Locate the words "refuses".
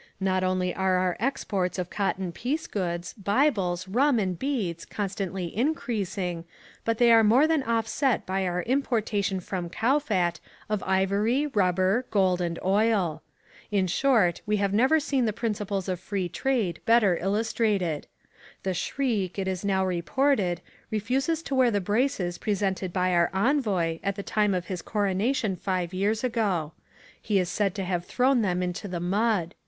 20.89-21.43